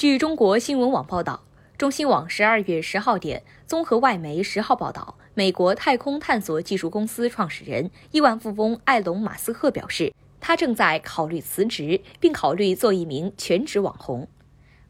[0.00, 1.42] 据中国新闻网报道，
[1.76, 14.26] 中新网十二月十号电，综合外媒十号报道，美国太空探索技术公司创始人、亿万富翁埃隆·马斯克表示，他正在考虑辞职，并考虑做一名全职网红。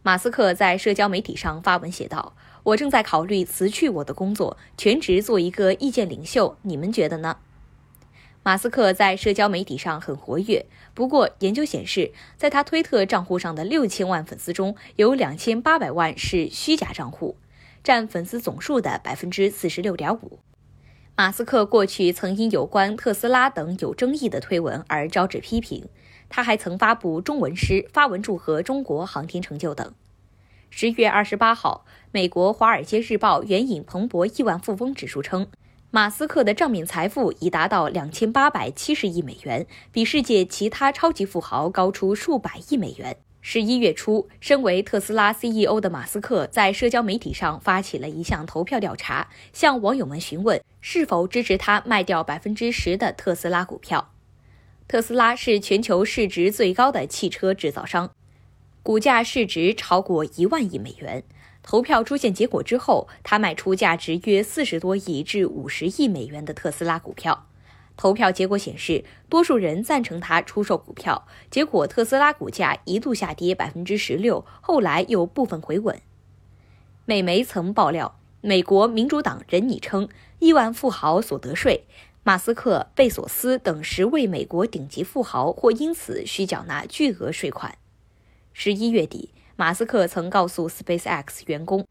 [0.05, 6.57] 马斯克在社交媒体上发文写道：“我正在考虑辞去我的工作，全职做一个意见领袖。
[6.63, 7.39] 你们觉得呢？”
[8.43, 10.65] 马斯克在社交媒体上很活跃，
[10.95, 17.37] 不过研究显示，在他推特账户上的六千万粉丝中，有两千八百万是虚假账户，
[17.85, 20.39] 占粉丝总数的百分之四十六点五。
[21.17, 25.87] 马斯克过去曾因有关特斯拉等有争议的推文而招致批评，
[26.31, 29.93] 他还曾发布中文诗、发文祝贺中国航天成就等。
[30.71, 35.47] 十月二十八号，美国《华尔街日报》援引彭博亿万富翁指数称。
[35.93, 43.17] 马斯克的账面财富已达到两千八百七十亿美元，比世界其他超级富豪高出数百亿美元。
[43.41, 54.13] 十一月初，身为特斯拉 CEO 的马斯克在社交媒体上发起了一项投票调查，向网友们询问是否支持他卖掉百分之十的特斯拉股票。
[54.87, 58.13] 特斯拉是全球市值最高的汽车制造商，
[58.85, 61.25] 股价市值超过一万亿美元。
[61.63, 67.47] 投票出现结果之后，他卖出价值约四十多亿至五十亿美元的特斯拉股票。
[67.97, 71.29] 投票结果显示，多数人赞成他出售股票。
[71.51, 76.01] 结果，特斯拉股价一度下跌百分之十六，后来又部分回稳。
[77.05, 81.85] 美媒曾爆料，美国民主党人拟称亿万富豪所得税，
[82.23, 87.77] 马斯克、贝索斯等十位美国顶级富豪或因此需缴纳巨额税款。
[88.55, 89.31] 十一月底。
[89.61, 91.87] 马斯克曾告诉 SpaceX 员工，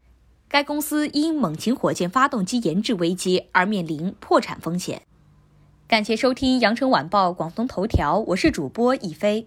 [0.48, 5.02] 该公司因猛禽火箭发动机研制危机而面临破产风险。
[5.86, 9.46] 感谢收听羊城晚报广东头条，我是主播一飞。